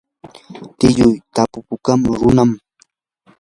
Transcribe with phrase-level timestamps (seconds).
[0.77, 2.51] tiyuu tapupakuq runam.